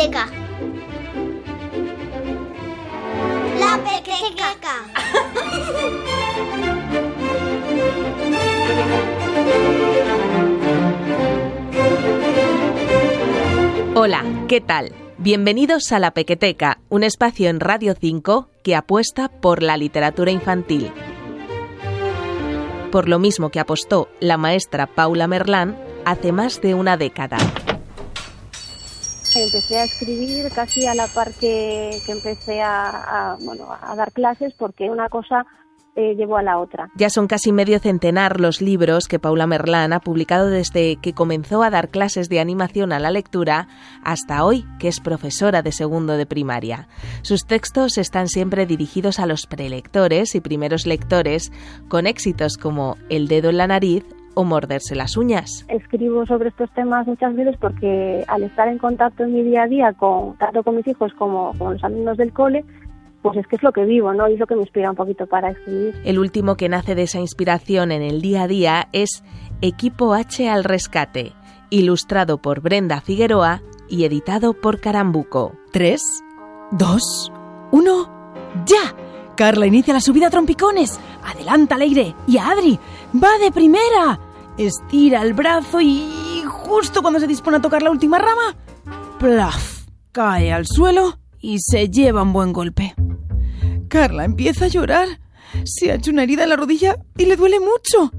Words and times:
La 0.00 0.08
pequeteca. 3.84 4.72
Hola, 13.94 14.24
¿qué 14.48 14.62
tal? 14.62 14.92
Bienvenidos 15.18 15.92
a 15.92 15.98
La 15.98 16.12
Pequeteca, 16.12 16.78
un 16.88 17.02
espacio 17.04 17.50
en 17.50 17.60
Radio 17.60 17.94
5 18.00 18.48
que 18.62 18.76
apuesta 18.76 19.28
por 19.28 19.62
la 19.62 19.76
literatura 19.76 20.30
infantil. 20.30 20.90
Por 22.90 23.06
lo 23.06 23.18
mismo 23.18 23.50
que 23.50 23.60
apostó 23.60 24.08
la 24.18 24.38
maestra 24.38 24.86
Paula 24.86 25.26
Merlán 25.26 25.76
hace 26.06 26.32
más 26.32 26.62
de 26.62 26.72
una 26.72 26.96
década. 26.96 27.36
Empecé 29.34 29.78
a 29.78 29.84
escribir 29.84 30.50
casi 30.52 30.86
a 30.86 30.94
la 30.94 31.06
par 31.06 31.32
que, 31.32 31.90
que 32.04 32.12
empecé 32.12 32.60
a, 32.62 33.36
bueno, 33.40 33.68
a 33.70 33.94
dar 33.94 34.12
clases 34.12 34.54
porque 34.54 34.90
una 34.90 35.08
cosa 35.08 35.46
eh, 35.96 36.14
llevó 36.14 36.36
a 36.36 36.42
la 36.42 36.58
otra. 36.58 36.88
Ya 36.94 37.10
son 37.10 37.26
casi 37.26 37.50
medio 37.50 37.80
centenar 37.80 38.40
los 38.40 38.62
libros 38.62 39.08
que 39.08 39.18
Paula 39.18 39.48
Merlán 39.48 39.92
ha 39.92 39.98
publicado 39.98 40.48
desde 40.48 40.96
que 40.96 41.14
comenzó 41.14 41.64
a 41.64 41.70
dar 41.70 41.88
clases 41.88 42.28
de 42.28 42.38
animación 42.38 42.92
a 42.92 43.00
la 43.00 43.10
lectura 43.10 43.66
hasta 44.04 44.44
hoy, 44.44 44.64
que 44.78 44.86
es 44.86 45.00
profesora 45.00 45.62
de 45.62 45.72
segundo 45.72 46.16
de 46.16 46.26
primaria. 46.26 46.86
Sus 47.22 47.44
textos 47.44 47.98
están 47.98 48.28
siempre 48.28 48.66
dirigidos 48.66 49.18
a 49.18 49.26
los 49.26 49.46
prelectores 49.46 50.36
y 50.36 50.40
primeros 50.40 50.86
lectores, 50.86 51.50
con 51.88 52.06
éxitos 52.06 52.56
como 52.56 52.96
El 53.08 53.26
dedo 53.26 53.50
en 53.50 53.56
la 53.56 53.66
nariz 53.66 54.04
o 54.34 54.44
morderse 54.44 54.94
las 54.94 55.16
uñas. 55.16 55.64
Escribo 55.68 56.26
sobre 56.26 56.50
estos 56.50 56.70
temas 56.72 57.06
muchas 57.06 57.34
veces 57.34 57.56
porque 57.60 58.24
al 58.28 58.42
estar 58.44 58.68
en 58.68 58.78
contacto 58.78 59.24
en 59.24 59.34
mi 59.34 59.42
día 59.42 59.64
a 59.64 59.66
día 59.66 59.92
con 59.92 60.36
tanto 60.36 60.62
con 60.62 60.76
mis 60.76 60.86
hijos 60.86 61.12
como 61.14 61.52
con 61.58 61.74
los 61.74 61.84
alumnos 61.84 62.16
del 62.16 62.32
cole, 62.32 62.64
pues 63.22 63.36
es 63.36 63.46
que 63.46 63.56
es 63.56 63.62
lo 63.62 63.72
que 63.72 63.84
vivo, 63.84 64.14
¿no? 64.14 64.28
Y 64.28 64.34
es 64.34 64.40
lo 64.40 64.46
que 64.46 64.54
me 64.54 64.62
inspira 64.62 64.90
un 64.90 64.96
poquito 64.96 65.26
para 65.26 65.50
escribir. 65.50 65.94
El 66.04 66.18
último 66.18 66.56
que 66.56 66.68
nace 66.68 66.94
de 66.94 67.02
esa 67.02 67.18
inspiración 67.18 67.92
en 67.92 68.02
el 68.02 68.22
día 68.22 68.44
a 68.44 68.48
día 68.48 68.88
es 68.92 69.22
Equipo 69.60 70.14
H 70.14 70.48
al 70.48 70.64
rescate, 70.64 71.32
ilustrado 71.68 72.38
por 72.38 72.60
Brenda 72.60 73.00
Figueroa 73.00 73.62
y 73.88 74.04
editado 74.04 74.54
por 74.54 74.80
Carambuco. 74.80 75.52
Tres, 75.72 76.02
dos, 76.70 77.30
uno, 77.72 78.08
¡ya! 78.64 79.09
Carla 79.40 79.64
inicia 79.64 79.94
la 79.94 80.02
subida 80.02 80.26
a 80.26 80.30
trompicones. 80.30 81.00
Adelanta 81.24 81.76
alegre. 81.76 82.14
Y 82.26 82.36
Adri 82.36 82.78
va 83.14 83.38
de 83.42 83.50
primera. 83.50 84.20
Estira 84.58 85.22
el 85.22 85.32
brazo 85.32 85.80
y 85.80 86.42
justo 86.46 87.00
cuando 87.00 87.18
se 87.18 87.26
dispone 87.26 87.56
a 87.56 87.62
tocar 87.62 87.80
la 87.80 87.90
última 87.90 88.18
rama, 88.18 88.54
¡plaf! 89.18 89.86
Cae 90.12 90.52
al 90.52 90.66
suelo 90.66 91.18
y 91.38 91.56
se 91.58 91.88
lleva 91.88 92.20
un 92.20 92.34
buen 92.34 92.52
golpe. 92.52 92.94
Carla 93.88 94.26
empieza 94.26 94.66
a 94.66 94.68
llorar. 94.68 95.08
Se 95.64 95.90
ha 95.90 95.94
hecho 95.94 96.10
una 96.10 96.24
herida 96.24 96.42
en 96.42 96.50
la 96.50 96.56
rodilla 96.56 96.96
y 97.16 97.24
le 97.24 97.36
duele 97.36 97.60
mucho. 97.60 98.12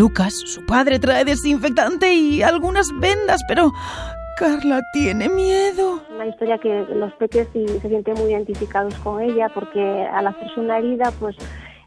Lucas, 0.00 0.32
su 0.46 0.64
padre, 0.64 0.98
trae 0.98 1.26
desinfectante 1.26 2.14
y 2.14 2.40
algunas 2.40 2.88
vendas, 3.00 3.42
pero 3.46 3.70
Carla 4.38 4.80
tiene 4.94 5.28
miedo. 5.28 6.00
Una 6.14 6.24
historia 6.24 6.56
que 6.56 6.86
los 6.94 7.12
peques 7.16 7.46
sí 7.52 7.66
se 7.68 7.86
sienten 7.86 8.14
muy 8.14 8.30
identificados 8.30 8.94
con 9.00 9.20
ella 9.20 9.50
porque 9.52 10.08
al 10.10 10.26
hacerse 10.26 10.58
una 10.58 10.78
herida, 10.78 11.12
pues, 11.20 11.36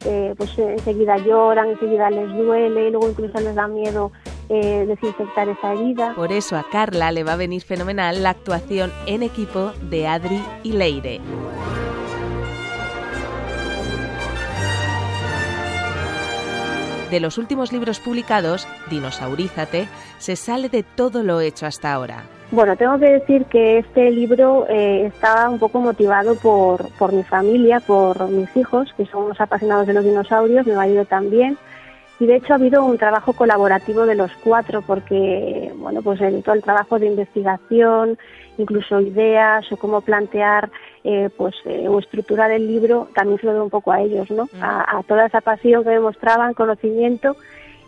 eh, 0.05 0.35
pues 0.37 0.55
enseguida 0.59 1.17
lloran, 1.17 1.69
enseguida 1.69 2.11
les 2.11 2.31
duele 2.37 2.89
y 2.89 2.91
luego 2.91 3.09
incluso 3.09 3.39
les 3.39 3.55
da 3.55 3.67
miedo 3.67 4.11
eh, 4.47 4.85
desinfectar 4.87 5.49
esa 5.49 5.73
herida. 5.73 6.13
Por 6.13 6.31
eso 6.31 6.55
a 6.55 6.65
Carla 6.71 7.11
le 7.11 7.23
va 7.23 7.33
a 7.33 7.37
venir 7.37 7.63
fenomenal 7.63 8.21
la 8.21 8.29
actuación 8.29 8.91
en 9.07 9.23
equipo 9.23 9.71
de 9.89 10.05
Adri 10.05 10.39
y 10.61 10.73
Leire. 10.73 11.19
De 17.13 17.19
los 17.19 17.37
últimos 17.37 17.71
libros 17.71 17.99
publicados, 17.99 18.67
Dinosaurízate, 18.89 19.87
se 20.17 20.35
sale 20.35 20.67
de 20.67 20.81
todo 20.81 21.21
lo 21.21 21.41
hecho 21.41 21.67
hasta 21.67 21.93
ahora. 21.93 22.23
Bueno, 22.49 22.75
tengo 22.75 22.97
que 22.97 23.05
decir 23.05 23.45
que 23.45 23.77
este 23.77 24.09
libro 24.09 24.65
eh, 24.67 25.05
está 25.05 25.47
un 25.47 25.59
poco 25.59 25.79
motivado 25.79 26.33
por, 26.33 26.89
por 26.97 27.13
mi 27.13 27.21
familia, 27.21 27.81
por 27.81 28.29
mis 28.29 28.49
hijos, 28.57 28.91
que 28.97 29.05
son 29.05 29.25
unos 29.25 29.39
apasionados 29.39 29.85
de 29.85 29.93
los 29.93 30.03
dinosaurios, 30.03 30.65
mi 30.65 30.73
marido 30.73 31.05
también. 31.05 31.55
Y 32.19 32.25
de 32.25 32.37
hecho 32.37 32.53
ha 32.53 32.55
habido 32.55 32.83
un 32.83 32.97
trabajo 32.97 33.33
colaborativo 33.33 34.07
de 34.07 34.15
los 34.15 34.31
cuatro 34.43 34.81
porque, 34.81 35.71
bueno, 35.77 36.01
pues 36.01 36.19
el, 36.19 36.41
todo 36.41 36.55
el 36.55 36.63
trabajo 36.63 36.97
de 36.97 37.05
investigación, 37.05 38.17
incluso 38.57 38.99
ideas 39.01 39.71
o 39.71 39.77
cómo 39.77 40.01
plantear 40.01 40.71
eh, 41.03 41.29
pues 41.35 41.53
eh, 41.65 41.87
o 41.87 41.99
estructurar 41.99 42.51
el 42.51 42.67
libro 42.67 43.09
también 43.13 43.39
se 43.39 43.45
lo 43.45 43.53
doy 43.53 43.63
un 43.63 43.69
poco 43.69 43.91
a 43.91 44.01
ellos, 44.01 44.29
¿no? 44.31 44.47
A, 44.61 44.99
a 44.99 45.03
toda 45.03 45.25
esa 45.25 45.41
pasión 45.41 45.83
que 45.83 45.89
demostraban, 45.89 46.53
conocimiento 46.53 47.35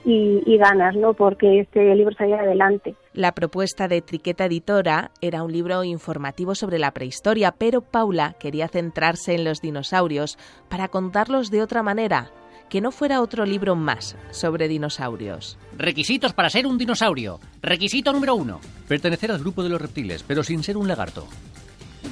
y, 0.04 0.44
y, 0.46 0.58
ganas, 0.58 0.96
¿no? 0.96 1.14
Porque 1.14 1.62
este 1.62 1.96
libro 1.96 2.14
saliera 2.16 2.44
adelante. 2.44 2.96
La 3.14 3.32
propuesta 3.34 3.88
de 3.88 4.02
Triqueta 4.02 4.46
Editora 4.46 5.12
era 5.22 5.44
un 5.44 5.52
libro 5.52 5.84
informativo 5.84 6.54
sobre 6.54 6.78
la 6.78 6.92
prehistoria, 6.92 7.52
pero 7.52 7.82
Paula 7.82 8.36
quería 8.40 8.68
centrarse 8.68 9.34
en 9.34 9.44
los 9.44 9.62
dinosaurios 9.62 10.38
para 10.70 10.90
contarlos 10.90 11.50
de 11.50 11.64
otra 11.64 11.82
manera, 11.82 12.30
que 12.70 12.82
no 12.82 12.92
fuera 12.92 13.22
otro 13.22 13.46
libro 13.46 13.76
más 13.76 14.16
sobre 14.32 14.68
dinosaurios. 14.68 15.58
Requisitos 15.78 16.34
para 16.34 16.50
ser 16.50 16.68
un 16.68 16.78
dinosaurio. 16.78 17.40
Requisito 17.62 18.14
número 18.14 18.36
uno. 18.36 18.60
Pertenecer 18.88 19.32
al 19.32 19.40
grupo 19.40 19.64
de 19.64 19.70
los 19.70 19.82
reptiles, 19.82 20.24
pero 20.24 20.44
sin 20.44 20.64
ser 20.64 20.78
un 20.78 20.88
lagarto. 20.88 21.28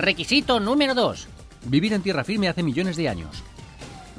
Requisito 0.03 0.59
número 0.59 0.93
dos. 0.93 1.29
Vivir 1.63 1.93
en 1.93 2.01
tierra 2.01 2.25
firme 2.25 2.49
hace 2.49 2.61
millones 2.61 2.97
de 2.97 3.07
años. 3.07 3.41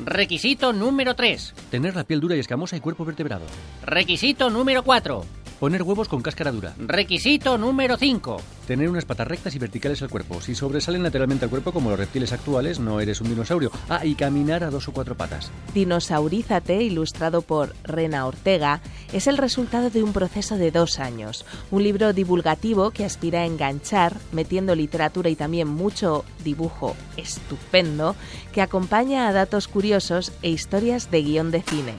Requisito 0.02 0.72
número 0.72 1.14
tres. 1.14 1.52
Tener 1.70 1.94
la 1.94 2.04
piel 2.04 2.20
dura 2.20 2.34
y 2.36 2.38
escamosa 2.38 2.74
y 2.74 2.80
cuerpo 2.80 3.04
vertebrado. 3.04 3.44
Requisito 3.84 4.48
número 4.48 4.82
cuatro. 4.82 5.26
Poner 5.60 5.82
huevos 5.82 6.08
con 6.08 6.20
cáscara 6.20 6.50
dura. 6.50 6.74
Requisito 6.78 7.56
número 7.58 7.96
5. 7.96 8.40
Tener 8.66 8.88
unas 8.88 9.04
patas 9.04 9.28
rectas 9.28 9.54
y 9.54 9.58
verticales 9.58 10.02
al 10.02 10.10
cuerpo. 10.10 10.40
Si 10.40 10.54
sobresalen 10.54 11.02
lateralmente 11.02 11.44
al 11.44 11.50
cuerpo 11.50 11.72
como 11.72 11.90
los 11.90 11.98
reptiles 11.98 12.32
actuales, 12.32 12.80
no 12.80 13.00
eres 13.00 13.20
un 13.20 13.28
dinosaurio. 13.28 13.70
Ah, 13.88 14.04
y 14.04 14.14
caminar 14.14 14.64
a 14.64 14.70
dos 14.70 14.88
o 14.88 14.92
cuatro 14.92 15.16
patas. 15.16 15.52
Dinosaurízate, 15.72 16.82
ilustrado 16.82 17.42
por 17.42 17.74
Rena 17.84 18.26
Ortega, 18.26 18.80
es 19.12 19.26
el 19.26 19.36
resultado 19.38 19.90
de 19.90 20.02
un 20.02 20.12
proceso 20.12 20.56
de 20.56 20.72
dos 20.72 20.98
años. 20.98 21.46
Un 21.70 21.84
libro 21.84 22.12
divulgativo 22.12 22.90
que 22.90 23.04
aspira 23.04 23.40
a 23.40 23.46
enganchar, 23.46 24.16
metiendo 24.32 24.74
literatura 24.74 25.30
y 25.30 25.36
también 25.36 25.68
mucho 25.68 26.24
dibujo 26.42 26.96
estupendo, 27.16 28.16
que 28.52 28.60
acompaña 28.60 29.28
a 29.28 29.32
datos 29.32 29.68
curiosos 29.68 30.32
e 30.42 30.50
historias 30.50 31.10
de 31.10 31.22
guion 31.22 31.50
de 31.52 31.62
cine. 31.62 31.94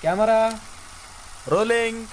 Cámara. 0.00 0.60
Rolling. 1.46 2.06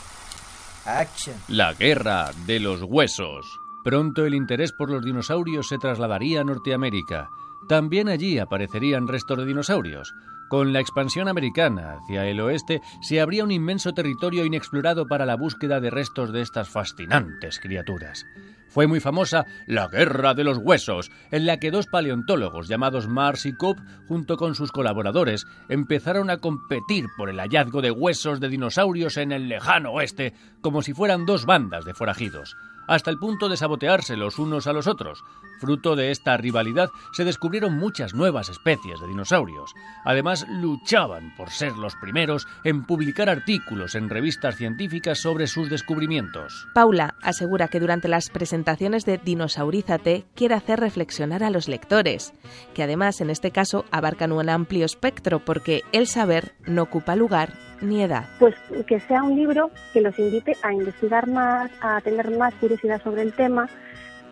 Action. 0.86 1.36
La 1.48 1.74
guerra 1.74 2.32
de 2.46 2.60
los 2.60 2.82
huesos. 2.84 3.46
Pronto 3.84 4.26
el 4.26 4.36
interés 4.36 4.74
por 4.74 4.90
los 4.90 5.06
dinosaurios 5.06 5.70
se 5.70 5.78
trasladaría 5.78 6.42
a 6.42 6.44
Norteamérica. 6.44 7.30
También 7.70 8.10
allí 8.10 8.40
aparecerían 8.40 9.08
restos 9.08 9.38
de 9.38 9.46
dinosaurios. 9.46 10.14
Con 10.52 10.74
la 10.74 10.82
expansión 10.82 11.30
americana 11.30 11.94
hacia 11.94 12.26
el 12.26 12.42
oeste 12.42 12.82
se 13.00 13.22
abría 13.22 13.46
un 13.46 13.52
inmenso 13.52 13.94
territorio 13.94 14.44
inexplorado 14.44 15.08
para 15.08 15.26
la 15.26 15.38
búsqueda 15.38 15.80
de 15.80 15.90
restos 15.90 16.34
de 16.34 16.42
estas 16.42 16.68
fascinantes 16.68 17.58
criaturas. 17.58 18.26
Fue 18.68 18.86
muy 18.86 19.00
famosa 19.00 19.46
la 19.66 19.88
Guerra 19.88 20.34
de 20.34 20.44
los 20.44 20.58
Huesos, 20.58 21.10
en 21.32 21.46
la 21.46 21.58
que 21.58 21.72
dos 21.72 21.88
paleontólogos 21.88 22.68
llamados 22.68 23.08
Mars 23.08 23.46
y 23.46 23.54
Cobb, 23.54 23.78
junto 24.10 24.36
con 24.36 24.54
sus 24.54 24.74
colaboradores, 24.74 25.48
empezaron 25.70 26.30
a 26.30 26.40
competir 26.40 27.06
por 27.16 27.30
el 27.30 27.40
hallazgo 27.40 27.82
de 27.82 27.92
huesos 27.92 28.42
de 28.42 28.50
dinosaurios 28.50 29.16
en 29.16 29.32
el 29.32 29.48
lejano 29.48 29.92
oeste, 29.92 30.34
como 30.60 30.82
si 30.82 30.94
fueran 30.94 31.26
dos 31.26 31.46
bandas 31.46 31.86
de 31.86 31.94
forajidos 31.94 32.58
hasta 32.92 33.10
el 33.10 33.18
punto 33.18 33.48
de 33.48 33.56
sabotearse 33.56 34.18
los 34.18 34.38
unos 34.38 34.68
a 34.68 34.74
los 34.74 34.86
otros. 34.86 35.24
Fruto 35.60 35.96
de 35.96 36.12
esta 36.12 36.36
rivalidad 36.36 36.90
se 37.14 37.24
descubrieron 37.24 37.78
muchas 37.78 38.14
nuevas 38.14 38.50
especies 38.50 39.00
de 39.00 39.08
dinosaurios. 39.08 39.74
Además, 40.04 40.41
luchaban 40.50 41.34
por 41.36 41.50
ser 41.50 41.74
los 41.74 41.96
primeros 41.96 42.48
en 42.64 42.86
publicar 42.86 43.30
artículos 43.30 43.96
en 43.96 44.10
revistas 44.10 44.56
científicas 44.56 45.20
sobre 45.20 45.48
sus 45.48 45.70
descubrimientos. 45.70 46.68
Paula 46.74 47.16
asegura 47.22 47.68
que 47.68 47.80
durante 47.80 48.08
las 48.08 48.30
presentaciones 48.30 49.06
de 49.06 49.18
Dinosaurízate 49.18 50.26
quiere 50.36 50.56
hacer 50.56 50.80
reflexionar 50.80 51.44
a 51.44 51.50
los 51.50 51.68
lectores, 51.68 52.34
que 52.74 52.84
además 52.84 53.22
en 53.22 53.30
este 53.30 53.52
caso 53.52 53.86
abarcan 53.92 54.32
un 54.32 54.50
amplio 54.50 54.86
espectro 54.86 55.40
porque 55.40 55.82
el 55.92 56.08
saber 56.08 56.54
no 56.66 56.84
ocupa 56.84 57.16
lugar 57.16 57.54
ni 57.82 58.02
edad. 58.04 58.26
Pues 58.40 58.56
que 58.88 59.00
sea 59.02 59.24
un 59.24 59.36
libro 59.36 59.72
que 59.94 60.02
los 60.02 60.18
invite 60.20 60.56
a 60.62 60.74
investigar 60.74 61.28
más, 61.28 61.72
a 61.82 62.00
tener 62.02 62.38
más 62.38 62.54
curiosidad 62.56 63.02
sobre 63.04 63.24
el 63.24 63.34
tema. 63.34 63.68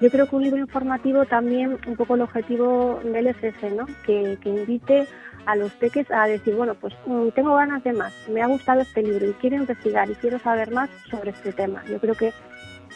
Yo 0.01 0.09
creo 0.09 0.27
que 0.27 0.35
un 0.35 0.43
libro 0.43 0.59
informativo 0.59 1.25
también, 1.25 1.77
un 1.85 1.95
poco 1.95 2.15
el 2.15 2.21
objetivo 2.21 3.01
del 3.03 3.27
ese, 3.27 3.71
¿no? 3.71 3.85
Que, 4.05 4.37
que 4.41 4.49
invite 4.49 5.07
a 5.49 5.55
los 5.55 5.71
peques 5.73 6.09
a 6.11 6.27
decir, 6.27 6.55
bueno, 6.55 6.75
pues 6.75 6.93
mm, 7.07 7.29
tengo 7.29 7.55
ganas 7.55 7.83
de 7.83 7.93
más, 7.93 8.13
me 8.29 8.41
ha 8.41 8.47
gustado 8.47 8.81
este 8.81 9.01
libro 9.01 9.27
y 9.27 9.33
quiero 9.33 9.55
investigar 9.55 10.09
y 10.09 10.15
quiero 10.15 10.37
saber 10.37 10.71
más 10.71 10.89
sobre 11.09 11.31
este 11.31 11.51
tema. 11.53 11.83
Yo 11.89 11.99
creo 11.99 12.13
que 12.13 12.31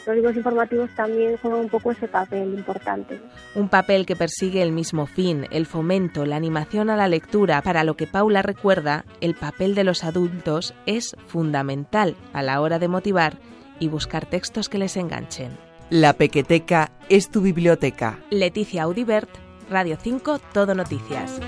los 0.06 0.14
libros 0.14 0.36
informativos 0.36 0.90
también 0.94 1.36
juegan 1.38 1.60
un 1.60 1.68
poco 1.68 1.90
ese 1.90 2.06
papel 2.06 2.54
importante. 2.54 3.20
Un 3.56 3.68
papel 3.68 4.06
que 4.06 4.14
persigue 4.14 4.62
el 4.62 4.70
mismo 4.70 5.06
fin, 5.06 5.48
el 5.50 5.66
fomento, 5.66 6.26
la 6.26 6.36
animación 6.36 6.90
a 6.90 6.96
la 6.96 7.08
lectura, 7.08 7.60
para 7.62 7.82
lo 7.82 7.96
que 7.96 8.06
Paula 8.06 8.42
recuerda, 8.42 9.04
el 9.20 9.34
papel 9.34 9.74
de 9.74 9.82
los 9.82 10.04
adultos 10.04 10.74
es 10.86 11.16
fundamental 11.26 12.16
a 12.32 12.42
la 12.42 12.60
hora 12.60 12.78
de 12.78 12.88
motivar 12.88 13.38
y 13.80 13.88
buscar 13.88 14.26
textos 14.26 14.68
que 14.68 14.78
les 14.78 14.96
enganchen. 14.96 15.58
La 15.90 16.12
Pequeteca 16.12 16.92
es 17.08 17.30
tu 17.30 17.40
biblioteca. 17.40 18.18
Leticia 18.30 18.84
Audibert, 18.84 19.30
Radio 19.70 19.96
5, 20.00 20.38
Todo 20.52 20.74
Noticias. 20.74 21.40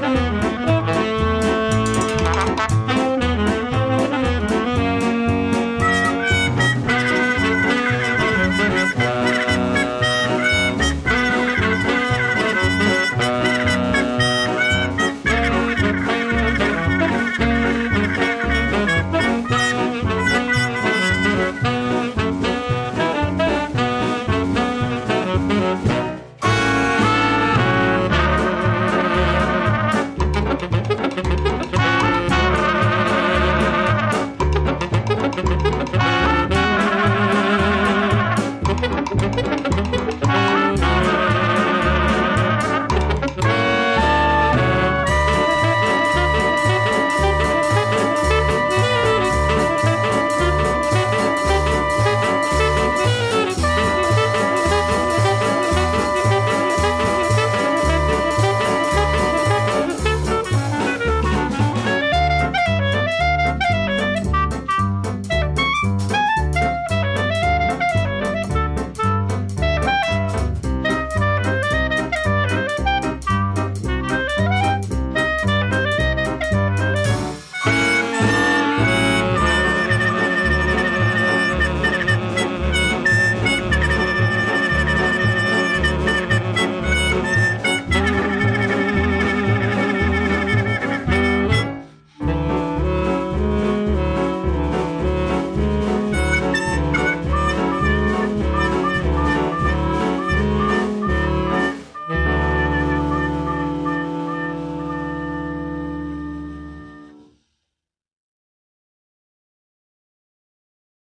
Thank 0.00 0.42
you. 0.44 0.47